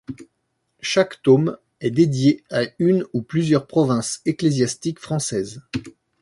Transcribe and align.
Chaque 0.81 1.21
tome 1.21 1.59
est 1.79 1.91
dédié 1.91 2.43
à 2.49 2.61
une 2.79 3.05
ou 3.13 3.21
plusieurs 3.21 3.67
provinces 3.67 4.21
ecclésiastiques 4.25 4.97
françaises. 4.97 5.61